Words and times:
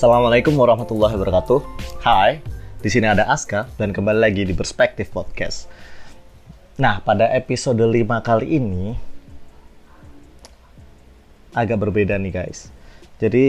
Assalamualaikum 0.00 0.56
warahmatullahi 0.56 1.12
wabarakatuh. 1.12 1.60
Hai, 2.00 2.40
di 2.80 2.88
sini 2.88 3.04
ada 3.04 3.28
Aska 3.28 3.68
dan 3.76 3.92
kembali 3.92 4.16
lagi 4.16 4.48
di 4.48 4.56
Perspektif 4.56 5.12
Podcast. 5.12 5.68
Nah, 6.80 7.04
pada 7.04 7.28
episode 7.36 7.84
5 7.84 8.08
kali 8.24 8.56
ini 8.56 8.96
agak 11.52 11.84
berbeda 11.84 12.16
nih 12.16 12.32
guys. 12.32 12.72
Jadi 13.20 13.44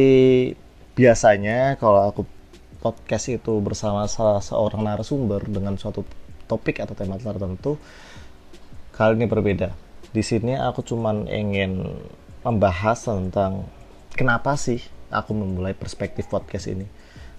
biasanya 0.92 1.80
kalau 1.80 2.12
aku 2.12 2.28
podcast 2.84 3.32
itu 3.32 3.64
bersama 3.64 4.04
salah 4.12 4.44
seorang 4.44 4.84
narasumber 4.84 5.48
dengan 5.48 5.80
suatu 5.80 6.04
topik 6.52 6.84
atau 6.84 6.92
tema 6.92 7.16
tertentu, 7.16 7.80
kali 8.92 9.24
ini 9.24 9.24
berbeda. 9.24 9.72
Di 10.12 10.20
sini 10.20 10.60
aku 10.60 10.84
cuman 10.84 11.32
ingin 11.32 11.96
membahas 12.44 13.08
tentang 13.08 13.72
kenapa 14.20 14.60
sih 14.60 14.84
aku 15.12 15.36
memulai 15.36 15.76
perspektif 15.76 16.32
podcast 16.32 16.72
ini. 16.72 16.88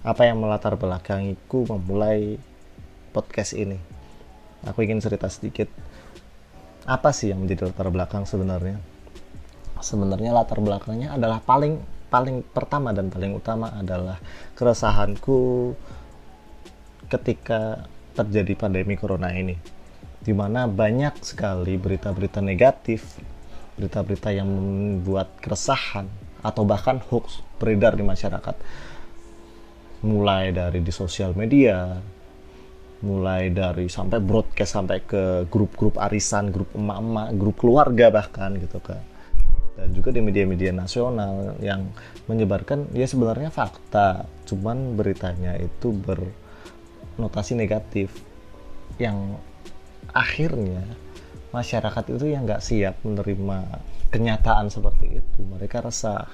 Apa 0.05 0.29
yang 0.29 0.39
melatar 0.39 0.77
belakangiku 0.77 1.65
memulai 1.75 2.37
podcast 3.11 3.57
ini? 3.57 3.81
Aku 4.63 4.85
ingin 4.85 5.01
cerita 5.01 5.27
sedikit. 5.27 5.67
Apa 6.87 7.11
sih 7.11 7.33
yang 7.33 7.43
menjadi 7.43 7.67
latar 7.67 7.89
belakang 7.89 8.23
sebenarnya? 8.23 8.79
Sebenarnya 9.83 10.31
latar 10.31 10.63
belakangnya 10.63 11.11
adalah 11.11 11.43
paling 11.43 11.81
paling 12.07 12.45
pertama 12.45 12.93
dan 12.93 13.09
paling 13.09 13.33
utama 13.33 13.73
adalah 13.73 14.21
keresahanku 14.53 15.73
ketika 17.09 17.89
terjadi 18.13 18.53
pandemi 18.53 18.93
corona 18.93 19.33
ini 19.33 19.57
di 20.21 20.31
mana 20.31 20.69
banyak 20.69 21.19
sekali 21.25 21.75
berita-berita 21.75 22.39
negatif 22.39 23.17
berita-berita 23.75 24.29
yang 24.29 24.45
membuat 24.45 25.33
keresahan 25.41 26.05
atau 26.43 26.67
bahkan 26.67 26.99
hoax 26.99 27.41
beredar 27.57 27.95
di 27.95 28.03
masyarakat. 28.03 28.55
Mulai 30.03 30.51
dari 30.51 30.83
di 30.83 30.91
sosial 30.91 31.31
media 31.33 31.95
mulai 33.03 33.51
dari 33.51 33.91
sampai 33.91 34.23
broadcast 34.23 34.79
sampai 34.79 35.03
ke 35.03 35.43
grup-grup 35.51 35.99
arisan 35.99 36.55
grup 36.55 36.71
emak-emak 36.71 37.35
grup 37.35 37.55
keluarga 37.59 38.07
bahkan 38.07 38.55
gitu 38.55 38.79
kan 38.79 39.03
dan 39.75 39.91
juga 39.91 40.15
di 40.15 40.23
media-media 40.23 40.71
nasional 40.71 41.59
yang 41.59 41.91
menyebarkan 42.31 42.87
ya 42.95 43.03
sebenarnya 43.03 43.51
fakta 43.51 44.23
cuman 44.47 44.95
beritanya 44.95 45.59
itu 45.59 45.91
bernotasi 45.91 47.59
negatif 47.59 48.23
yang 48.95 49.35
akhirnya 50.15 50.87
masyarakat 51.51 52.03
itu 52.15 52.25
yang 52.31 52.47
nggak 52.47 52.63
siap 52.63 53.03
menerima 53.03 53.83
kenyataan 54.13 54.69
seperti 54.69 55.17
itu. 55.17 55.39
Mereka 55.41 55.81
resah. 55.81 56.29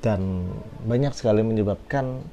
Dan 0.00 0.48
banyak 0.88 1.12
sekali 1.12 1.44
menyebabkan 1.44 2.24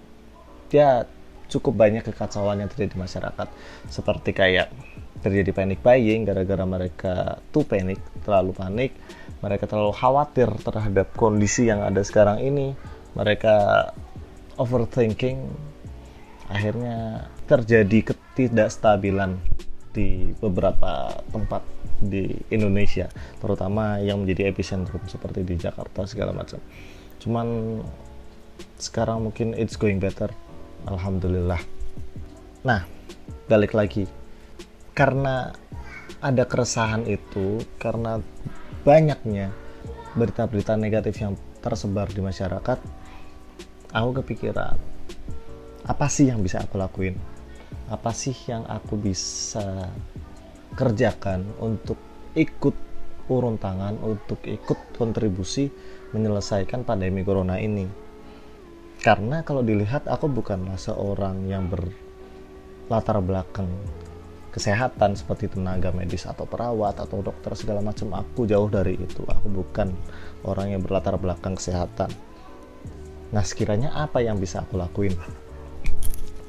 ya 0.71 1.03
cukup 1.51 1.75
banyak 1.75 2.07
kekacauan 2.07 2.63
yang 2.63 2.71
terjadi 2.71 2.95
di 2.95 2.99
masyarakat. 3.03 3.47
Seperti 3.91 4.31
kayak 4.31 4.71
terjadi 5.19 5.51
panic 5.51 5.83
buying 5.83 6.23
gara-gara 6.23 6.63
mereka 6.63 7.41
tuh 7.51 7.65
panik 7.65 7.99
terlalu 8.21 8.53
panik 8.53 8.91
mereka 9.37 9.69
terlalu 9.69 9.93
khawatir 9.93 10.49
terhadap 10.65 11.13
kondisi 11.13 11.69
yang 11.69 11.85
ada 11.85 12.01
sekarang 12.01 12.41
ini. 12.41 12.73
Mereka 13.13 13.89
overthinking. 14.57 15.37
Akhirnya 16.47 17.27
terjadi 17.45 18.13
ketidakstabilan 18.13 19.37
di 19.91 20.31
beberapa 20.39 21.11
tempat 21.29 21.61
di 21.97 22.29
Indonesia 22.53 23.09
terutama 23.41 23.97
yang 24.01 24.21
menjadi 24.23 24.53
epicentrum 24.53 25.01
seperti 25.09 25.41
di 25.41 25.55
Jakarta 25.57 26.05
segala 26.05 26.31
macam. 26.33 26.61
Cuman 27.17 27.79
sekarang 28.77 29.29
mungkin 29.29 29.57
it's 29.57 29.77
going 29.77 29.97
better 29.97 30.29
Alhamdulillah. 30.85 31.61
Nah 32.65 32.85
balik 33.49 33.73
lagi. 33.73 34.05
Karena 34.93 35.53
ada 36.17 36.43
keresahan 36.49 37.05
itu 37.05 37.61
karena 37.77 38.17
banyaknya 38.81 39.53
berita-berita 40.17 40.73
negatif 40.73 41.21
yang 41.21 41.37
tersebar 41.61 42.09
di 42.09 42.25
masyarakat 42.25 42.81
aku 43.93 44.09
kepikiran 44.23 44.77
apa 45.87 46.11
sih 46.11 46.27
yang 46.27 46.43
bisa 46.43 46.59
aku 46.59 46.75
lakuin? 46.75 47.15
Apa 47.87 48.11
sih 48.11 48.35
yang 48.51 48.67
aku 48.67 48.99
bisa 48.99 49.87
kerjakan 50.77 51.57
untuk 51.57 51.97
ikut 52.37 52.75
urun 53.27 53.57
tangan 53.59 53.99
untuk 53.99 54.39
ikut 54.45 54.95
kontribusi 54.95 55.67
menyelesaikan 56.15 56.87
pandemi 56.87 57.25
corona 57.25 57.59
ini. 57.59 57.89
Karena 59.01 59.43
kalau 59.43 59.61
dilihat 59.61 60.07
aku 60.07 60.29
bukanlah 60.31 60.79
seorang 60.79 61.45
yang 61.49 61.67
berlatar 61.67 63.19
belakang 63.19 63.67
kesehatan 64.53 65.13
seperti 65.13 65.53
tenaga 65.53 65.93
medis 65.93 66.25
atau 66.25 66.49
perawat 66.49 66.97
atau 66.97 67.21
dokter 67.21 67.53
segala 67.53 67.83
macam. 67.83 68.17
Aku 68.17 68.49
jauh 68.49 68.65
dari 68.71 68.97
itu. 68.97 69.21
Aku 69.27 69.49
bukan 69.53 69.93
orang 70.47 70.73
yang 70.73 70.81
berlatar 70.81 71.13
belakang 71.19 71.53
kesehatan. 71.53 72.09
Nah 73.29 73.43
sekiranya 73.43 73.93
apa 73.93 74.23
yang 74.23 74.41
bisa 74.41 74.65
aku 74.65 74.79
lakuin? 74.79 75.13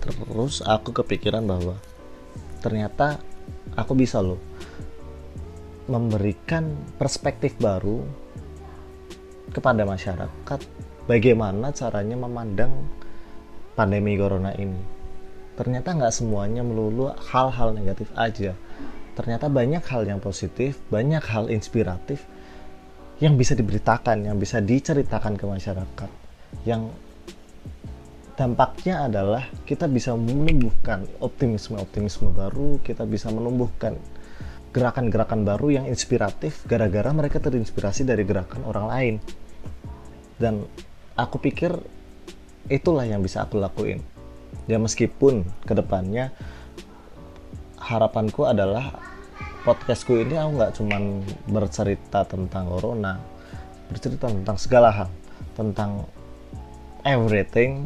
Terus 0.01 0.65
aku 0.65 0.95
kepikiran 0.95 1.45
bahwa 1.45 1.77
ternyata 2.65 3.21
aku 3.79 3.93
bisa 3.95 4.19
loh 4.19 4.41
memberikan 5.89 6.77
perspektif 7.01 7.57
baru 7.57 8.05
kepada 9.49 9.89
masyarakat 9.89 10.61
bagaimana 11.09 11.73
caranya 11.73 12.17
memandang 12.21 12.71
pandemi 13.73 14.19
corona 14.21 14.53
ini. 14.53 14.79
Ternyata 15.57 15.97
nggak 15.97 16.15
semuanya 16.15 16.61
melulu 16.63 17.11
hal-hal 17.33 17.73
negatif 17.73 18.13
aja. 18.15 18.53
Ternyata 19.17 19.51
banyak 19.51 19.83
hal 19.83 20.07
yang 20.07 20.21
positif 20.23 20.79
banyak 20.93 21.25
hal 21.25 21.51
inspiratif 21.51 22.23
yang 23.19 23.35
bisa 23.35 23.59
diberitakan 23.59 24.31
yang 24.31 24.39
bisa 24.39 24.63
diceritakan 24.63 25.35
ke 25.35 25.45
masyarakat 25.49 26.11
yang 26.63 26.87
dampaknya 28.39 29.11
adalah 29.11 29.51
kita 29.67 29.91
bisa 29.91 30.15
menumbuhkan 30.15 31.03
optimisme-optimisme 31.19 32.31
baru, 32.31 32.79
kita 32.87 33.03
bisa 33.03 33.35
menumbuhkan 33.35 33.99
gerakan-gerakan 34.71 35.43
baru 35.43 35.83
yang 35.83 35.85
inspiratif 35.91 36.63
gara-gara 36.71 37.11
mereka 37.11 37.43
terinspirasi 37.43 38.07
dari 38.07 38.23
gerakan 38.23 38.63
orang 38.63 38.87
lain. 38.87 39.15
Dan 40.39 40.63
aku 41.19 41.43
pikir 41.43 41.75
itulah 42.71 43.03
yang 43.03 43.19
bisa 43.27 43.43
aku 43.43 43.59
lakuin. 43.59 43.99
Ya 44.71 44.79
meskipun 44.79 45.43
ke 45.67 45.75
depannya 45.75 46.31
harapanku 47.75 48.47
adalah 48.47 49.03
podcastku 49.67 50.15
ini 50.15 50.39
aku 50.39 50.51
nggak 50.63 50.73
cuman 50.79 51.03
bercerita 51.51 52.23
tentang 52.23 52.71
corona, 52.71 53.19
bercerita 53.91 54.31
tentang 54.31 54.57
segala 54.63 54.95
hal, 54.95 55.09
tentang 55.59 56.07
everything 57.03 57.83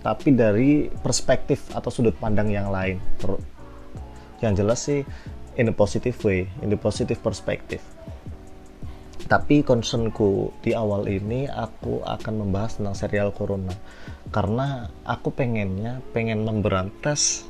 tapi 0.00 0.32
dari 0.32 0.88
perspektif 0.88 1.72
atau 1.76 1.92
sudut 1.92 2.16
pandang 2.16 2.48
yang 2.48 2.72
lain 2.72 2.96
yang 4.40 4.56
jelas 4.56 4.88
sih 4.88 5.04
in 5.60 5.68
a 5.68 5.74
positive 5.74 6.16
way 6.24 6.48
in 6.64 6.72
a 6.72 6.78
positive 6.80 7.20
perspective. 7.20 7.84
Tapi 9.30 9.62
concernku 9.62 10.50
di 10.58 10.74
awal 10.74 11.06
ini 11.06 11.46
aku 11.46 12.02
akan 12.02 12.34
membahas 12.42 12.82
tentang 12.82 12.98
serial 12.98 13.30
corona. 13.30 13.70
Karena 14.34 14.90
aku 15.06 15.30
pengennya 15.30 16.02
pengen 16.10 16.42
memberantas 16.42 17.46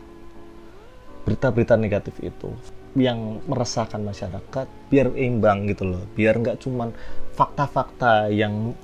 berita-berita 1.25 1.81
negatif 1.81 2.21
itu 2.21 2.53
yang 2.99 3.41
meresahkan 3.49 4.03
masyarakat 4.03 4.67
biar 4.93 5.09
imbang 5.17 5.73
gitu 5.73 5.89
loh. 5.89 6.05
Biar 6.13 6.37
nggak 6.37 6.61
cuman 6.61 6.93
fakta-fakta 7.33 8.29
yang 8.29 8.77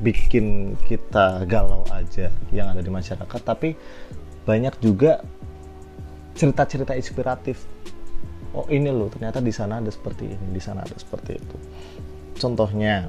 bikin 0.00 0.76
kita 0.84 1.44
galau 1.48 1.84
aja 1.88 2.28
yang 2.52 2.72
ada 2.72 2.84
di 2.84 2.92
masyarakat 2.92 3.40
tapi 3.44 3.72
banyak 4.44 4.76
juga 4.78 5.24
cerita-cerita 6.36 6.92
inspiratif. 6.92 7.64
Oh 8.52 8.68
ini 8.68 8.88
loh 8.92 9.08
ternyata 9.08 9.40
di 9.40 9.52
sana 9.52 9.80
ada 9.80 9.88
seperti 9.88 10.28
ini 10.28 10.46
di 10.52 10.60
sana 10.60 10.84
ada 10.84 10.96
seperti 10.96 11.32
itu. 11.36 11.56
Contohnya 12.36 13.08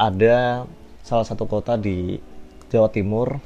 ada 0.00 0.64
salah 1.04 1.26
satu 1.28 1.44
kota 1.44 1.76
di 1.76 2.16
Jawa 2.72 2.88
Timur 2.88 3.36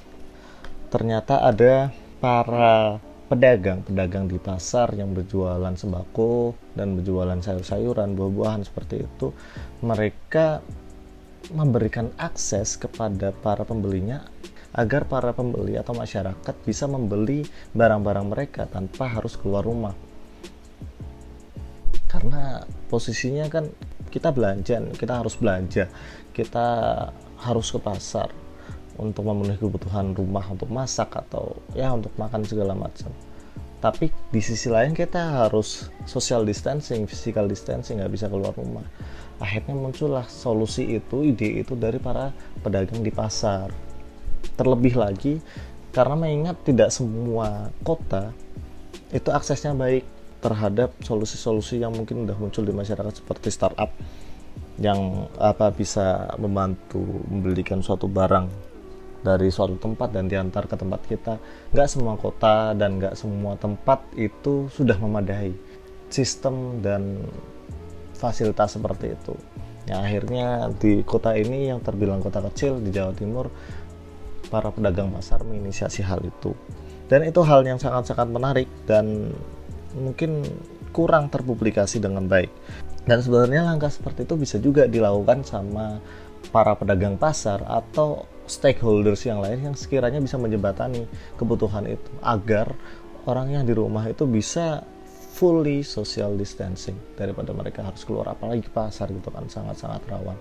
ternyata 0.95 1.43
ada 1.43 1.91
para 2.23 3.03
pedagang 3.27 3.83
pedagang 3.83 4.31
di 4.31 4.39
pasar 4.39 4.95
yang 4.95 5.11
berjualan 5.11 5.75
sembako 5.75 6.55
dan 6.79 6.95
berjualan 6.95 7.41
sayur-sayuran 7.43 8.15
buah-buahan 8.15 8.63
seperti 8.63 9.03
itu. 9.03 9.35
Mereka 9.83 10.63
memberikan 11.53 12.09
akses 12.17 12.81
kepada 12.81 13.35
para 13.35 13.67
pembelinya 13.69 14.25
agar 14.75 15.07
para 15.07 15.31
pembeli 15.31 15.79
atau 15.79 15.95
masyarakat 15.95 16.55
bisa 16.67 16.89
membeli 16.91 17.47
barang-barang 17.77 18.27
mereka 18.27 18.63
tanpa 18.67 19.07
harus 19.07 19.39
keluar 19.39 19.63
rumah. 19.63 19.95
Karena 22.11 22.63
posisinya 22.91 23.47
kan 23.51 23.71
kita 24.11 24.31
belanja, 24.31 24.79
kita 24.95 25.23
harus 25.23 25.35
belanja, 25.39 25.91
kita 26.31 26.67
harus 27.43 27.69
ke 27.71 27.81
pasar. 27.83 28.31
untuk 28.95 29.27
memenuhi 29.27 29.59
kebutuhan 29.59 30.15
rumah 30.15 30.47
untuk 30.55 30.71
masak 30.71 31.19
atau 31.19 31.59
ya 31.75 31.91
untuk 31.91 32.15
makan 32.15 32.47
segala 32.47 32.79
macam 32.79 33.11
tapi 33.79 34.11
di 34.33 34.41
sisi 34.41 34.71
lain 34.73 34.97
kita 34.97 35.45
harus 35.45 35.93
social 36.09 36.43
distancing 36.47 37.05
physical 37.05 37.47
distancing 37.49 38.01
nggak 38.01 38.13
bisa 38.13 38.27
keluar 38.29 38.55
rumah. 38.57 38.85
Akhirnya 39.43 39.75
muncullah 39.75 40.25
solusi 40.31 40.99
itu 40.99 41.27
ide 41.27 41.63
itu 41.63 41.75
dari 41.75 41.99
para 41.99 42.31
pedagang 42.63 43.03
di 43.03 43.11
pasar. 43.11 43.71
Terlebih 44.55 44.95
lagi 44.97 45.43
karena 45.95 46.15
mengingat 46.19 46.63
tidak 46.67 46.91
semua 46.91 47.71
kota 47.87 48.35
itu 49.15 49.31
aksesnya 49.31 49.79
baik 49.79 50.03
terhadap 50.43 50.93
solusi-solusi 51.01 51.81
yang 51.81 51.95
mungkin 51.95 52.27
udah 52.29 52.37
muncul 52.37 52.67
di 52.67 52.75
masyarakat 52.75 53.23
seperti 53.23 53.49
startup 53.49 53.89
yang 54.77 55.31
apa 55.39 55.71
bisa 55.71 56.35
membantu 56.35 57.01
membelikan 57.31 57.79
suatu 57.79 58.11
barang 58.11 58.74
dari 59.25 59.49
suatu 59.49 59.81
tempat 59.81 60.13
dan 60.13 60.29
diantar 60.29 60.69
ke 60.69 60.77
tempat 60.77 61.01
kita. 61.09 61.41
Nggak 61.73 61.89
semua 61.89 62.15
kota 62.21 62.77
dan 62.77 63.01
nggak 63.01 63.17
semua 63.17 63.57
tempat 63.57 64.05
itu 64.15 64.69
sudah 64.69 65.01
memadai 65.01 65.57
sistem 66.13 66.85
dan 66.85 67.25
fasilitas 68.15 68.77
seperti 68.77 69.17
itu. 69.17 69.35
Ya 69.89 70.05
akhirnya 70.05 70.69
di 70.77 71.01
kota 71.03 71.33
ini 71.33 71.73
yang 71.73 71.81
terbilang 71.81 72.21
kota 72.21 72.45
kecil 72.53 72.81
di 72.85 72.93
Jawa 72.93 73.17
Timur 73.17 73.49
para 74.53 74.69
pedagang 74.69 75.09
pasar 75.11 75.41
menginisiasi 75.43 76.05
hal 76.05 76.21
itu. 76.21 76.53
Dan 77.09 77.25
itu 77.25 77.41
hal 77.45 77.65
yang 77.65 77.81
sangat-sangat 77.81 78.29
menarik 78.29 78.69
dan 78.89 79.33
mungkin 79.97 80.45
kurang 80.93 81.29
terpublikasi 81.29 82.01
dengan 82.01 82.25
baik. 82.29 82.49
Dan 83.05 83.21
sebenarnya 83.21 83.69
langkah 83.69 83.93
seperti 83.93 84.25
itu 84.25 84.35
bisa 84.41 84.57
juga 84.57 84.89
dilakukan 84.89 85.45
sama 85.45 86.01
para 86.49 86.73
pedagang 86.79 87.21
pasar 87.21 87.61
atau 87.67 88.25
stakeholders 88.45 89.25
yang 89.25 89.41
lain 89.41 89.65
yang 89.65 89.77
sekiranya 89.77 90.21
bisa 90.21 90.37
menjembatani 90.37 91.09
kebutuhan 91.41 91.89
itu 91.89 92.11
agar 92.21 92.73
orang 93.25 93.53
yang 93.53 93.65
di 93.65 93.73
rumah 93.73 94.05
itu 94.05 94.29
bisa 94.29 94.85
fully 95.35 95.83
social 95.83 96.37
distancing 96.39 96.95
daripada 97.19 97.51
mereka 97.51 97.83
harus 97.83 98.05
keluar 98.07 98.31
apalagi 98.31 98.63
ke 98.63 98.71
pasar 98.71 99.11
gitu 99.11 99.33
kan 99.33 99.49
sangat-sangat 99.51 100.05
rawan. 100.07 100.39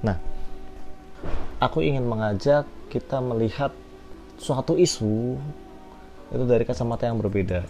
Nah, 0.00 0.16
aku 1.60 1.84
ingin 1.84 2.06
mengajak 2.08 2.64
kita 2.88 3.20
melihat 3.20 3.74
suatu 4.40 4.78
isu 4.78 5.36
itu 6.30 6.44
dari 6.46 6.64
kacamata 6.64 7.10
yang 7.10 7.20
berbeda, 7.20 7.66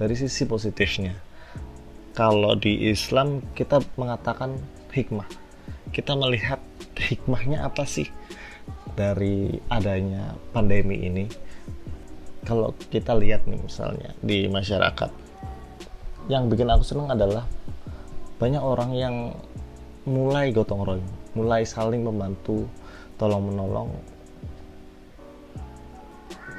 dari 0.00 0.14
sisi 0.16 0.48
positifnya 0.48 1.12
kalau 2.14 2.54
di 2.54 2.88
Islam 2.88 3.42
kita 3.58 3.82
mengatakan 3.98 4.54
hikmah 4.94 5.26
kita 5.90 6.14
melihat 6.14 6.62
hikmahnya 7.10 7.64
apa 7.66 7.84
sih 7.84 8.08
dari 8.96 9.60
adanya 9.68 10.36
pandemi 10.54 11.04
ini 11.04 11.24
kalau 12.44 12.76
kita 12.92 13.16
lihat 13.16 13.48
nih 13.48 13.60
misalnya 13.60 14.12
di 14.20 14.48
masyarakat 14.48 15.10
yang 16.28 16.48
bikin 16.48 16.68
aku 16.72 16.84
senang 16.84 17.12
adalah 17.12 17.44
banyak 18.40 18.60
orang 18.60 18.90
yang 18.96 19.16
mulai 20.04 20.52
gotong 20.52 20.84
royong 20.84 21.12
mulai 21.34 21.66
saling 21.66 22.04
membantu 22.04 22.68
tolong 23.16 23.52
menolong 23.52 23.90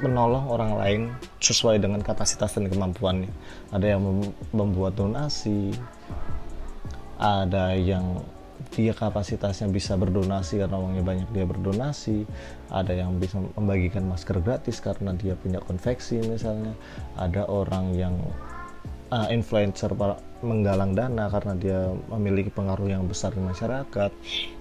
menolong 0.04 0.44
orang 0.52 0.72
lain 0.76 1.02
sesuai 1.40 1.80
dengan 1.80 2.04
kapasitas 2.04 2.52
dan 2.52 2.68
kemampuannya. 2.68 3.32
Ada 3.72 3.96
yang 3.96 4.28
membuat 4.52 4.92
donasi, 4.92 5.72
ada 7.16 7.72
yang 7.72 8.20
dia 8.72 8.92
kapasitasnya 8.92 9.70
bisa 9.70 9.94
berdonasi 9.94 10.60
karena 10.60 10.76
uangnya 10.76 11.04
banyak 11.04 11.28
dia 11.32 11.44
berdonasi, 11.46 12.26
ada 12.72 12.92
yang 12.92 13.16
bisa 13.16 13.40
membagikan 13.54 14.04
masker 14.08 14.42
gratis 14.42 14.82
karena 14.82 15.14
dia 15.14 15.38
punya 15.38 15.62
konveksi 15.62 16.20
misalnya, 16.24 16.74
ada 17.16 17.46
orang 17.46 17.94
yang 17.94 18.14
uh, 19.10 19.28
influencer 19.30 19.92
menggalang 20.42 20.92
dana 20.92 21.30
karena 21.30 21.54
dia 21.56 21.80
memiliki 22.12 22.52
pengaruh 22.52 22.90
yang 22.90 23.06
besar 23.06 23.32
di 23.32 23.42
masyarakat, 23.42 24.10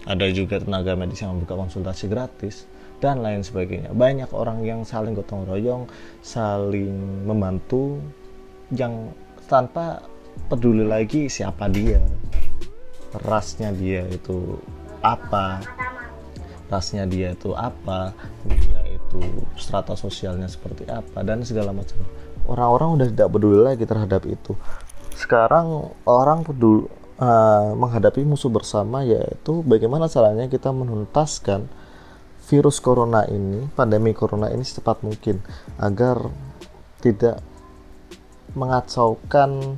ada 0.06 0.26
juga 0.32 0.62
tenaga 0.62 0.96
medis 0.96 1.22
yang 1.26 1.36
membuka 1.36 1.58
konsultasi 1.60 2.06
gratis 2.08 2.70
dan 3.04 3.20
lain 3.20 3.44
sebagainya. 3.44 3.92
Banyak 3.92 4.32
orang 4.32 4.64
yang 4.64 4.88
saling 4.88 5.18
gotong 5.18 5.44
royong, 5.44 5.84
saling 6.24 7.26
membantu 7.28 8.00
yang 8.74 9.12
tanpa 9.46 10.02
peduli 10.48 10.88
lagi 10.88 11.28
siapa 11.30 11.70
dia, 11.70 12.02
rasnya 13.14 13.70
dia 13.76 14.08
itu 14.10 14.58
apa, 15.04 15.62
rasnya 16.72 17.06
dia 17.06 17.34
itu 17.38 17.54
apa, 17.54 18.16
dia 18.48 18.82
itu 18.90 19.22
strata 19.56 19.94
sosialnya 19.94 20.50
seperti 20.50 20.90
apa 20.90 21.22
dan 21.22 21.46
segala 21.46 21.72
macam. 21.72 22.02
Orang-orang 22.46 22.90
udah 23.02 23.08
tidak 23.10 23.30
peduli 23.34 23.60
lagi 23.62 23.84
terhadap 23.86 24.26
itu. 24.30 24.54
Sekarang 25.16 25.96
orang 26.06 26.46
peduli 26.46 26.86
uh, 27.20 27.74
menghadapi 27.74 28.22
musuh 28.28 28.52
bersama 28.52 29.02
yaitu 29.02 29.64
bagaimana 29.66 30.12
caranya 30.12 30.46
kita 30.46 30.70
menuntaskan 30.70 31.66
virus 32.46 32.78
corona 32.78 33.26
ini, 33.26 33.66
pandemi 33.74 34.14
corona 34.14 34.54
ini 34.54 34.62
secepat 34.62 35.02
mungkin 35.02 35.42
agar 35.82 36.30
tidak 37.02 37.42
mengacaukan 38.54 39.78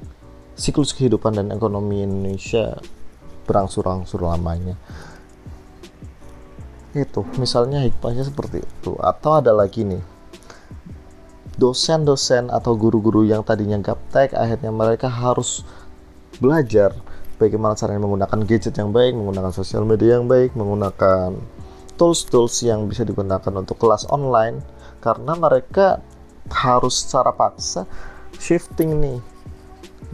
siklus 0.58 0.92
kehidupan 0.92 1.38
dan 1.38 1.48
ekonomi 1.56 2.04
Indonesia 2.04 2.76
berangsur-angsur 3.48 4.20
lamanya. 4.20 4.76
Itu, 6.92 7.24
misalnya 7.40 7.82
hikmahnya 7.88 8.28
seperti 8.28 8.62
itu. 8.62 9.00
Atau 9.00 9.40
ada 9.40 9.56
lagi 9.56 9.88
nih, 9.88 10.04
dosen-dosen 11.56 12.52
atau 12.52 12.76
guru-guru 12.76 13.24
yang 13.24 13.42
tadinya 13.42 13.80
gaptek, 13.80 14.36
akhirnya 14.36 14.70
mereka 14.70 15.08
harus 15.08 15.64
belajar 16.38 16.94
bagaimana 17.40 17.74
caranya 17.74 18.04
menggunakan 18.04 18.40
gadget 18.46 18.76
yang 18.78 18.92
baik, 18.94 19.16
menggunakan 19.16 19.54
sosial 19.56 19.88
media 19.88 20.20
yang 20.20 20.28
baik, 20.30 20.54
menggunakan 20.54 21.38
tools-tools 21.98 22.62
yang 22.62 22.86
bisa 22.86 23.02
digunakan 23.02 23.50
untuk 23.58 23.82
kelas 23.82 24.06
online 24.14 24.62
karena 25.02 25.34
mereka 25.34 26.02
harus 26.50 27.04
secara 27.04 27.34
paksa 27.34 27.90
shifting 28.38 29.02
nih 29.02 29.20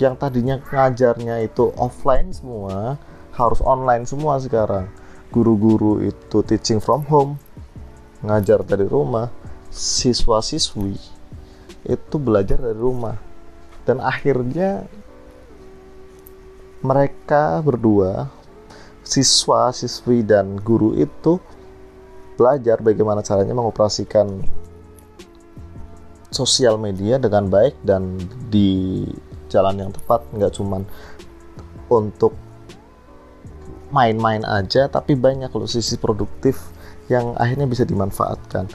yang 0.01 0.17
tadinya 0.17 0.57
ngajarnya 0.57 1.45
itu 1.45 1.69
offline 1.77 2.33
semua 2.33 2.97
harus 3.33 3.59
online 3.65 4.05
semua 4.05 4.37
sekarang. 4.37 4.89
Guru-guru 5.33 6.05
itu 6.05 6.45
teaching 6.45 6.77
from 6.77 7.05
home 7.09 7.41
ngajar 8.23 8.63
dari 8.63 8.87
rumah 8.87 9.27
siswa-siswi 9.73 10.95
itu 11.83 12.15
belajar 12.21 12.61
dari 12.61 12.77
rumah. 12.77 13.17
Dan 13.83 13.99
akhirnya 13.99 14.87
mereka 16.85 17.59
berdua 17.59 18.31
siswa, 19.03 19.73
siswi 19.75 20.23
dan 20.23 20.55
guru 20.61 20.95
itu 20.95 21.41
belajar 22.39 22.79
bagaimana 22.79 23.19
caranya 23.19 23.51
mengoperasikan 23.51 24.45
sosial 26.33 26.81
media 26.81 27.21
dengan 27.21 27.45
baik 27.45 27.77
dan 27.85 28.17
di 28.49 29.05
jalan 29.53 29.85
yang 29.85 29.91
tepat 29.93 30.25
nggak 30.33 30.53
cuman 30.57 30.81
untuk 31.93 32.33
main-main 33.93 34.41
aja 34.43 34.89
tapi 34.89 35.13
banyak 35.13 35.53
loh 35.53 35.69
sisi 35.69 35.95
produktif 36.01 36.59
yang 37.07 37.38
akhirnya 37.38 37.69
bisa 37.69 37.85
dimanfaatkan 37.85 38.65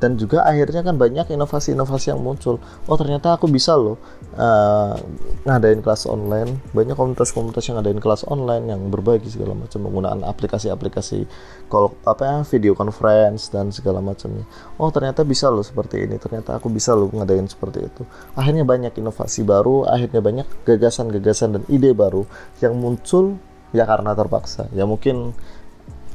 dan 0.00 0.16
juga 0.16 0.42
akhirnya 0.48 0.80
kan 0.80 0.96
banyak 0.96 1.28
inovasi-inovasi 1.28 2.16
yang 2.16 2.24
muncul. 2.24 2.56
Oh 2.88 2.96
ternyata 2.96 3.36
aku 3.36 3.46
bisa 3.52 3.76
loh 3.76 4.00
uh, 4.40 4.96
ngadain 5.44 5.84
kelas 5.84 6.08
online. 6.08 6.56
Banyak 6.72 6.96
komunitas-komunitas 6.96 7.68
yang 7.68 7.76
ngadain 7.78 8.00
kelas 8.00 8.24
online 8.24 8.72
yang 8.72 8.80
berbagi 8.88 9.28
segala 9.28 9.52
macam 9.52 9.84
menggunakan 9.84 10.24
aplikasi-aplikasi 10.24 11.28
call 11.68 11.92
apa 12.08 12.22
ya 12.24 12.36
video 12.48 12.72
conference 12.72 13.52
dan 13.52 13.68
segala 13.68 14.00
macamnya. 14.00 14.48
Oh 14.80 14.88
ternyata 14.88 15.20
bisa 15.20 15.52
loh 15.52 15.62
seperti 15.62 16.08
ini. 16.08 16.16
Ternyata 16.16 16.56
aku 16.56 16.72
bisa 16.72 16.96
loh 16.96 17.12
ngadain 17.12 17.44
seperti 17.44 17.84
itu. 17.84 18.02
Akhirnya 18.32 18.64
banyak 18.64 18.96
inovasi 18.96 19.44
baru 19.44 19.84
akhirnya 19.84 20.24
banyak 20.24 20.46
gagasan-gagasan 20.64 21.60
dan 21.60 21.62
ide 21.68 21.92
baru 21.92 22.24
yang 22.64 22.72
muncul 22.80 23.36
ya 23.76 23.84
karena 23.84 24.16
terpaksa. 24.16 24.72
Ya 24.72 24.88
mungkin 24.88 25.36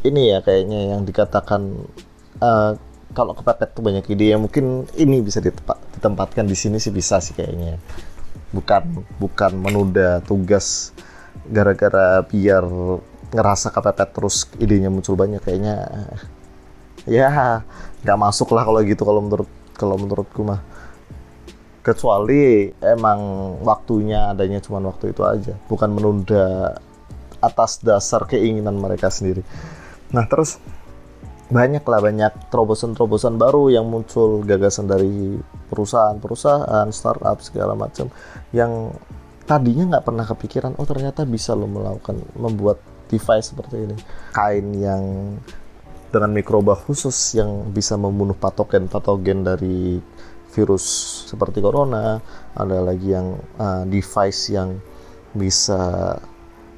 ini 0.02 0.34
ya 0.34 0.42
kayaknya 0.42 0.98
yang 0.98 1.02
dikatakan 1.06 1.86
uh, 2.42 2.74
kalau 3.16 3.32
kepepet 3.32 3.72
tuh 3.72 3.82
banyak 3.82 4.04
ide 4.12 4.36
yang 4.36 4.44
mungkin 4.44 4.84
ini 5.00 5.24
bisa 5.24 5.40
ditempat, 5.40 5.98
ditempatkan 5.98 6.44
di 6.44 6.54
sini 6.54 6.78
sih 6.78 6.92
bisa 6.92 7.24
sih 7.24 7.32
kayaknya. 7.32 7.80
Bukan 8.52 9.08
bukan 9.18 9.52
menunda 9.56 10.20
tugas 10.28 10.92
gara-gara 11.48 12.20
biar 12.28 12.68
ngerasa 13.32 13.72
kepepet 13.72 14.10
terus 14.12 14.52
idenya 14.60 14.92
muncul 14.92 15.16
banyak 15.16 15.40
kayaknya. 15.40 15.88
Ya 17.08 17.64
nggak 18.04 18.20
masuk 18.20 18.52
lah 18.52 18.68
kalau 18.68 18.84
gitu 18.84 19.08
kalau 19.08 19.24
menurut 19.24 19.50
kalau 19.80 19.96
menurutku 19.96 20.44
mah. 20.44 20.60
Kecuali 21.86 22.74
emang 22.82 23.20
waktunya 23.62 24.34
adanya 24.34 24.58
cuma 24.58 24.82
waktu 24.82 25.14
itu 25.14 25.22
aja 25.22 25.54
bukan 25.70 25.94
menunda 25.94 26.74
atas 27.38 27.78
dasar 27.78 28.26
keinginan 28.26 28.74
mereka 28.82 29.14
sendiri. 29.14 29.46
Nah 30.10 30.26
terus 30.26 30.58
banyak 31.46 31.86
lah 31.86 32.02
banyak 32.02 32.50
terobosan-terobosan 32.50 33.38
baru 33.38 33.70
yang 33.70 33.86
muncul 33.86 34.42
gagasan 34.42 34.90
dari 34.90 35.38
perusahaan-perusahaan 35.70 36.90
startup 36.90 37.38
segala 37.46 37.78
macam 37.78 38.10
yang 38.50 38.90
tadinya 39.46 39.98
nggak 39.98 40.06
pernah 40.10 40.26
kepikiran 40.26 40.74
oh 40.82 40.88
ternyata 40.90 41.22
bisa 41.22 41.54
lo 41.54 41.70
melakukan 41.70 42.18
membuat 42.34 42.82
device 43.06 43.54
seperti 43.54 43.76
ini. 43.86 43.96
Kain 44.34 44.68
yang 44.74 45.04
dengan 46.10 46.32
mikroba 46.34 46.74
khusus 46.74 47.38
yang 47.38 47.70
bisa 47.70 47.94
membunuh 48.00 48.34
patogen-patogen 48.34 49.46
dari 49.46 50.00
virus 50.56 50.86
seperti 51.28 51.60
corona 51.60 52.24
ada 52.56 52.80
lagi 52.80 53.12
yang 53.12 53.36
uh, 53.60 53.84
device 53.84 54.56
yang 54.56 54.80
bisa 55.36 56.16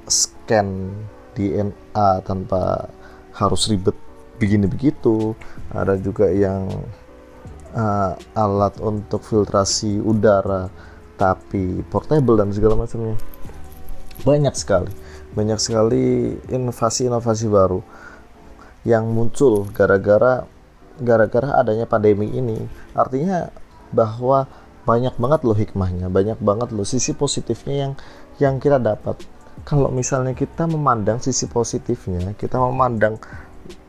scan 0.10 0.90
DNA 1.38 2.10
tanpa 2.26 2.90
harus 3.38 3.70
ribet 3.70 3.94
begini 4.38 4.66
begitu. 4.70 5.34
Ada 5.74 5.98
juga 6.00 6.30
yang 6.32 6.70
uh, 7.74 8.14
alat 8.38 8.78
untuk 8.80 9.26
filtrasi 9.26 10.00
udara 10.00 10.70
tapi 11.18 11.82
portable 11.90 12.38
dan 12.38 12.54
segala 12.54 12.86
macamnya. 12.86 13.18
Banyak 14.22 14.54
sekali. 14.54 14.94
Banyak 15.34 15.60
sekali 15.62 16.34
inovasi-inovasi 16.50 17.46
baru 17.50 17.82
yang 18.88 19.10
muncul 19.12 19.68
gara-gara 19.76 20.48
gara-gara 20.98 21.58
adanya 21.62 21.86
pandemi 21.86 22.32
ini. 22.34 22.58
Artinya 22.94 23.50
bahwa 23.94 24.50
banyak 24.88 25.20
banget 25.20 25.42
loh 25.44 25.58
hikmahnya 25.58 26.08
banyak 26.08 26.40
banget 26.40 26.72
loh 26.72 26.88
sisi 26.88 27.12
positifnya 27.12 27.76
yang 27.76 27.94
yang 28.40 28.56
kita 28.58 28.80
dapat. 28.80 29.20
Kalau 29.68 29.92
misalnya 29.92 30.32
kita 30.32 30.70
memandang 30.70 31.20
sisi 31.20 31.50
positifnya 31.50 32.34
kita 32.38 32.56
memandang 32.62 33.20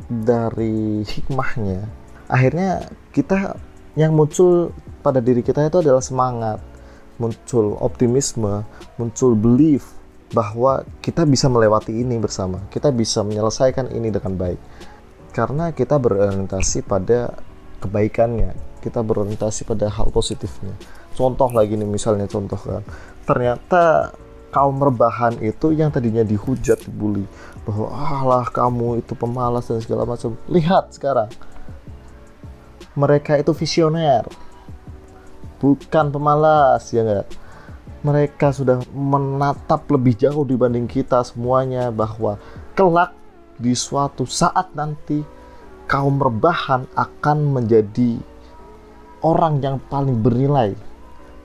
dari 0.09 1.03
hikmahnya 1.05 1.87
akhirnya 2.29 2.89
kita 3.13 3.57
yang 3.99 4.15
muncul 4.15 4.71
pada 5.03 5.19
diri 5.19 5.43
kita 5.43 5.67
itu 5.67 5.83
adalah 5.83 6.05
semangat 6.05 6.63
muncul 7.19 7.75
optimisme 7.83 8.63
muncul 8.95 9.35
belief 9.35 9.99
bahwa 10.33 10.85
kita 11.01 11.25
bisa 11.25 11.49
melewati 11.49 11.93
ini 11.93 12.21
bersama 12.21 12.61
kita 12.69 12.93
bisa 12.93 13.25
menyelesaikan 13.25 13.89
ini 13.97 14.13
dengan 14.13 14.37
baik. 14.37 14.61
Karena 15.33 15.73
kita 15.73 15.97
berorientasi 15.97 16.85
pada 16.85 17.33
kebaikannya 17.81 18.53
kita 18.79 19.03
berorientasi 19.03 19.67
pada 19.67 19.91
hal 19.91 20.09
positifnya. 20.15 20.75
Contoh 21.19 21.51
lagi 21.51 21.75
nih 21.75 21.89
misalnya 21.89 22.31
contoh 22.31 22.59
kan. 22.59 22.83
Ternyata 23.27 24.15
kaum 24.49 24.81
rebahan 24.81 25.37
itu 25.45 25.77
yang 25.77 25.93
tadinya 25.93 26.25
dihujat 26.25 26.85
dibully. 26.89 27.25
Bahwa 27.69 27.89
alah 27.93 28.47
kamu 28.49 29.05
itu 29.05 29.13
pemalas 29.13 29.69
dan 29.69 29.81
segala 29.85 30.09
macam. 30.09 30.37
Lihat 30.49 30.97
sekarang. 30.97 31.29
Mereka 32.97 33.39
itu 33.39 33.53
visioner. 33.55 34.27
Bukan 35.59 36.15
pemalas 36.15 36.87
ya 36.95 37.03
enggak? 37.03 37.29
Mereka 38.07 38.55
sudah 38.55 38.79
menatap 38.95 39.91
lebih 39.91 40.15
jauh 40.15 40.47
dibanding 40.47 40.87
kita 40.87 41.19
semuanya 41.27 41.91
bahwa 41.91 42.39
kelak 42.79 43.11
di 43.59 43.75
suatu 43.75 44.23
saat 44.23 44.71
nanti 44.79 45.27
kaum 45.91 46.23
rebahan 46.23 46.87
akan 46.95 47.59
menjadi 47.59 48.23
orang 49.27 49.59
yang 49.59 49.77
paling 49.91 50.23
bernilai 50.23 50.79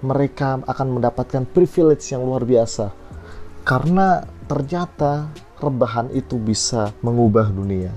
mereka 0.03 0.59
akan 0.67 0.99
mendapatkan 0.99 1.47
privilege 1.47 2.11
yang 2.11 2.27
luar 2.27 2.43
biasa. 2.43 2.91
Karena 3.63 4.19
ternyata 4.45 5.31
rebahan 5.63 6.11
itu 6.11 6.35
bisa 6.35 6.91
mengubah 6.99 7.47
dunia. 7.47 7.95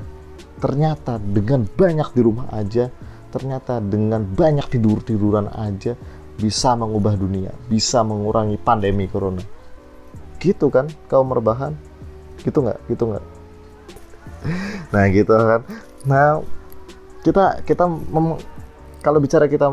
Ternyata 0.63 1.19
dengan 1.19 1.67
banyak 1.67 2.09
di 2.15 2.21
rumah 2.23 2.49
aja 2.55 2.89
ternyata 3.35 3.83
dengan 3.83 4.25
banyak 4.25 4.65
tidur-tiduran 4.71 5.51
aja 5.53 5.93
bisa 6.41 6.73
mengubah 6.73 7.19
dunia 7.21 7.53
bisa 7.69 8.01
mengurangi 8.07 8.57
pandemi 8.57 9.11
corona. 9.11 9.43
Gitu 10.39 10.71
kan 10.71 10.87
kaum 11.11 11.29
rebahan? 11.35 11.75
Gitu 12.41 12.63
nggak? 12.63 12.79
Gitu 12.89 13.05
nggak? 13.05 13.25
Nah 14.95 15.05
gitu 15.11 15.35
kan. 15.35 15.61
Nah 16.07 16.39
kita 17.27 17.67
kita 17.67 17.85
kalau 19.03 19.19
bicara 19.19 19.51
kita 19.51 19.67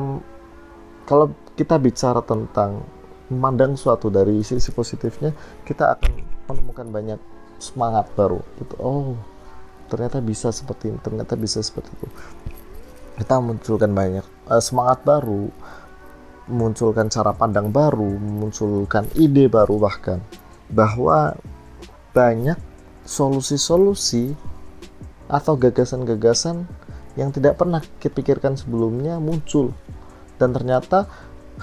kalau 1.06 1.30
kita 1.54 1.78
bicara 1.78 2.22
tentang 2.26 2.82
memandang 3.30 3.78
suatu 3.78 4.10
dari 4.10 4.42
sisi 4.42 4.70
positifnya, 4.74 5.34
kita 5.66 5.98
akan 5.98 6.12
menemukan 6.50 6.88
banyak 6.90 7.20
semangat 7.62 8.10
baru. 8.18 8.42
Gitu. 8.60 8.76
Oh, 8.82 9.16
ternyata 9.88 10.20
bisa 10.20 10.50
seperti 10.50 10.92
ini, 10.92 11.00
ternyata 11.02 11.34
bisa 11.38 11.62
seperti 11.62 11.94
itu. 11.94 12.08
Kita 13.14 13.38
munculkan 13.38 13.94
banyak 13.94 14.26
uh, 14.50 14.62
semangat 14.62 15.06
baru, 15.06 15.50
munculkan 16.50 17.08
cara 17.08 17.32
pandang 17.32 17.70
baru, 17.70 18.18
munculkan 18.18 19.06
ide 19.14 19.46
baru 19.48 19.78
bahkan 19.78 20.20
bahwa 20.74 21.38
banyak 22.12 22.58
solusi-solusi 23.06 24.34
atau 25.30 25.54
gagasan-gagasan 25.58 26.66
yang 27.14 27.30
tidak 27.30 27.62
pernah 27.62 27.82
kita 28.02 28.14
pikirkan 28.14 28.58
sebelumnya 28.58 29.22
muncul 29.22 29.74
dan 30.42 30.50
ternyata 30.50 31.06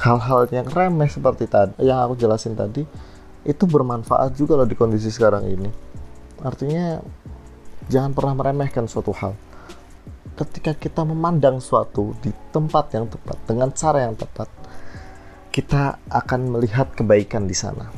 hal-hal 0.00 0.49
yang 0.49 0.64
remeh 0.64 1.12
seperti 1.12 1.45
tadi 1.45 1.76
yang 1.85 2.00
aku 2.00 2.16
jelasin 2.16 2.57
tadi 2.57 2.88
itu 3.45 3.64
bermanfaat 3.64 4.33
juga 4.37 4.57
loh 4.57 4.69
di 4.69 4.76
kondisi 4.76 5.12
sekarang 5.12 5.49
ini. 5.49 5.69
Artinya 6.40 7.00
jangan 7.88 8.16
pernah 8.16 8.35
meremehkan 8.37 8.88
suatu 8.88 9.12
hal. 9.12 9.37
Ketika 10.37 10.73
kita 10.73 11.04
memandang 11.04 11.61
suatu 11.61 12.16
di 12.25 12.33
tempat 12.49 12.97
yang 12.97 13.12
tepat 13.12 13.37
dengan 13.45 13.69
cara 13.76 14.09
yang 14.09 14.16
tepat 14.16 14.49
kita 15.50 16.00
akan 16.09 16.57
melihat 16.57 16.95
kebaikan 16.97 17.45
di 17.45 17.52
sana. 17.52 17.90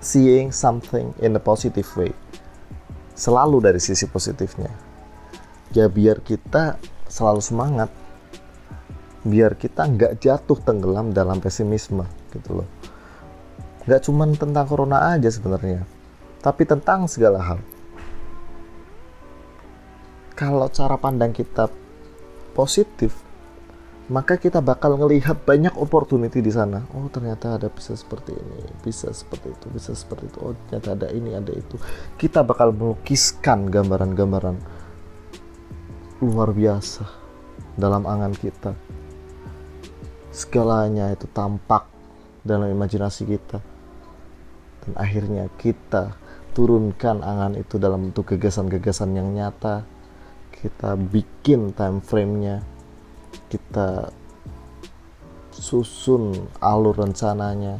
Seeing 0.00 0.52
something 0.52 1.12
in 1.20 1.36
a 1.36 1.42
positive 1.42 1.88
way. 1.96 2.12
Selalu 3.12 3.60
dari 3.64 3.80
sisi 3.80 4.08
positifnya. 4.08 4.72
Ya 5.76 5.90
biar 5.90 6.22
kita 6.22 6.78
selalu 7.08 7.40
semangat 7.40 7.90
biar 9.24 9.56
kita 9.56 9.88
nggak 9.88 10.20
jatuh 10.20 10.58
tenggelam 10.60 11.16
dalam 11.16 11.40
pesimisme 11.40 12.04
gitu 12.36 12.60
loh 12.60 12.68
nggak 13.88 14.00
cuman 14.04 14.36
tentang 14.36 14.64
corona 14.68 15.16
aja 15.16 15.32
sebenarnya 15.32 15.88
tapi 16.44 16.68
tentang 16.68 17.08
segala 17.08 17.40
hal 17.40 17.60
kalau 20.36 20.68
cara 20.68 21.00
pandang 21.00 21.32
kita 21.32 21.72
positif 22.52 23.24
maka 24.04 24.36
kita 24.36 24.60
bakal 24.60 25.00
ngelihat 25.00 25.48
banyak 25.48 25.72
opportunity 25.80 26.44
di 26.44 26.52
sana. 26.52 26.84
Oh 26.92 27.08
ternyata 27.08 27.56
ada 27.56 27.72
bisa 27.72 27.96
seperti 27.96 28.36
ini, 28.36 28.60
bisa 28.84 29.08
seperti 29.16 29.48
itu, 29.48 29.66
bisa 29.72 29.96
seperti 29.96 30.28
itu. 30.28 30.38
Oh 30.44 30.52
ternyata 30.68 30.92
ada 30.92 31.08
ini, 31.08 31.32
ada 31.32 31.48
itu. 31.56 31.80
Kita 32.20 32.44
bakal 32.44 32.76
melukiskan 32.76 33.72
gambaran-gambaran 33.72 34.60
luar 36.20 36.52
biasa 36.52 37.08
dalam 37.80 38.04
angan 38.04 38.36
kita 38.36 38.76
segalanya 40.34 41.14
itu 41.14 41.30
tampak 41.30 41.86
dalam 42.42 42.66
imajinasi 42.74 43.22
kita. 43.22 43.62
Dan 44.82 44.92
akhirnya 44.98 45.46
kita 45.54 46.18
turunkan 46.52 47.22
angan 47.22 47.54
itu 47.54 47.78
dalam 47.78 48.10
bentuk 48.10 48.34
gagasan-gagasan 48.34 49.14
yang 49.14 49.30
nyata. 49.30 49.86
Kita 50.50 50.98
bikin 50.98 51.72
time 51.72 52.02
frame-nya 52.02 52.66
kita 53.46 54.10
susun 55.54 56.50
alur 56.58 56.98
rencananya. 56.98 57.78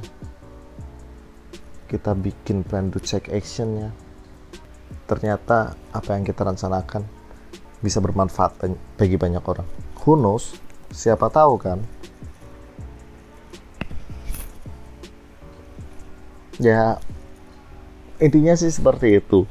Kita 1.90 2.14
bikin 2.14 2.62
plan 2.62 2.88
to 2.94 3.02
check 3.02 3.26
actionnya. 3.34 3.90
Ternyata 5.04 5.74
apa 5.92 6.10
yang 6.16 6.24
kita 6.24 6.46
rencanakan 6.46 7.02
bisa 7.82 8.00
bermanfaat 8.00 8.62
bagi 8.96 9.20
banyak 9.20 9.42
orang. 9.44 9.68
Who 10.06 10.16
knows? 10.16 10.56
Siapa 10.94 11.28
tahu 11.28 11.58
kan 11.60 11.82
ya 16.58 16.98
intinya 18.22 18.54
sih 18.54 18.70
seperti 18.70 19.18
itu. 19.18 19.46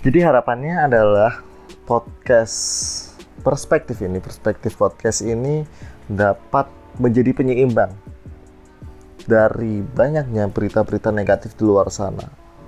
Jadi 0.00 0.24
harapannya 0.24 0.88
adalah 0.88 1.44
podcast 1.84 2.56
perspektif 3.40 4.00
ini 4.04 4.20
perspektif 4.20 4.76
podcast 4.76 5.24
ini 5.24 5.64
dapat 6.08 6.68
menjadi 7.00 7.32
penyeimbang 7.32 7.92
dari 9.24 9.80
banyaknya 9.84 10.48
berita-berita 10.50 11.12
negatif 11.12 11.56
di 11.56 11.64
luar 11.64 11.88
sana 11.92 12.24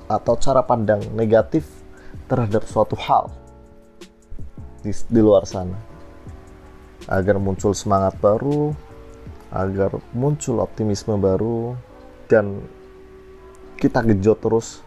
atau 0.08 0.36
cara 0.36 0.62
pandang 0.62 1.00
negatif 1.16 1.64
terhadap 2.28 2.64
suatu 2.68 2.96
hal 2.96 3.32
di, 4.84 4.92
di 4.92 5.20
luar 5.20 5.48
sana. 5.48 5.76
Agar 7.10 7.42
muncul 7.42 7.74
semangat 7.74 8.14
baru 8.22 8.70
agar 9.52 10.00
muncul 10.16 10.64
optimisme 10.64 11.18
baru 11.20 11.76
dan 12.30 12.64
kita 13.82 13.98
gejot 14.06 14.38
terus 14.38 14.78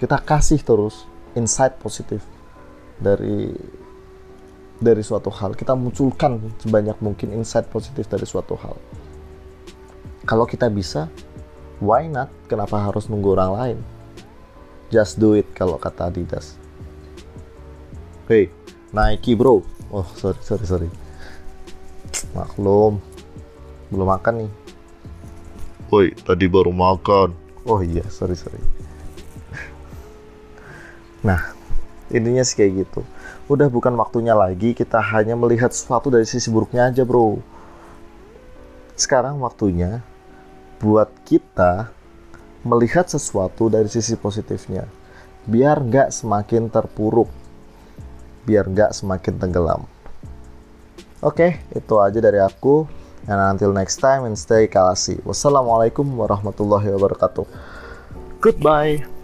kita 0.00 0.16
kasih 0.16 0.64
terus 0.64 1.04
insight 1.36 1.76
positif 1.76 2.24
dari 2.96 3.52
dari 4.80 5.02
suatu 5.04 5.28
hal. 5.28 5.52
Kita 5.52 5.76
munculkan 5.76 6.40
sebanyak 6.56 6.96
mungkin 7.04 7.36
insight 7.36 7.68
positif 7.68 8.08
dari 8.08 8.24
suatu 8.24 8.56
hal. 8.56 8.78
Kalau 10.24 10.48
kita 10.48 10.72
bisa 10.72 11.12
why 11.82 12.08
not? 12.08 12.32
Kenapa 12.48 12.80
harus 12.80 13.10
nunggu 13.12 13.36
orang 13.36 13.52
lain? 13.52 13.78
Just 14.88 15.20
do 15.20 15.36
it 15.36 15.44
kalau 15.52 15.76
kata 15.76 16.08
Adidas. 16.08 16.56
Hey 18.24 18.48
Nike 18.96 19.36
bro. 19.36 19.60
Oh 19.92 20.08
sorry 20.16 20.40
sorry 20.40 20.64
sorry. 20.64 20.88
Maklum 22.32 22.96
belum 23.92 24.08
makan 24.08 24.46
nih. 24.46 24.50
Woi, 25.88 26.12
tadi 26.12 26.44
baru 26.48 26.68
makan. 26.68 27.47
Oh 27.66 27.80
iya 27.82 28.04
sorry 28.12 28.38
sorry. 28.38 28.60
Nah 31.24 31.54
intinya 32.12 32.44
sih 32.44 32.56
kayak 32.56 32.86
gitu. 32.86 33.00
Udah 33.48 33.72
bukan 33.72 33.96
waktunya 33.96 34.36
lagi 34.36 34.76
kita 34.76 35.00
hanya 35.00 35.34
melihat 35.34 35.72
sesuatu 35.72 36.12
dari 36.12 36.28
sisi 36.28 36.52
buruknya 36.52 36.92
aja 36.92 37.02
bro. 37.02 37.40
Sekarang 38.98 39.40
waktunya 39.40 40.02
buat 40.78 41.10
kita 41.26 41.90
melihat 42.62 43.06
sesuatu 43.10 43.70
dari 43.70 43.88
sisi 43.90 44.14
positifnya. 44.14 44.86
Biar 45.48 45.80
nggak 45.80 46.12
semakin 46.12 46.68
terpuruk. 46.68 47.30
Biar 48.44 48.68
nggak 48.68 48.92
semakin 48.94 49.34
tenggelam. 49.40 49.82
Oke 51.18 51.58
itu 51.74 51.94
aja 51.98 52.18
dari 52.22 52.38
aku 52.38 52.86
and 53.28 53.38
until 53.38 53.70
next 53.76 54.00
time 54.00 54.24
and 54.24 54.34
stay 54.34 54.64
kalasi 54.64 55.20
wassalamualaikum 55.22 56.08
warahmatullahi 56.16 56.88
wabarakatuh. 56.96 57.44
Goodbye 58.40 59.17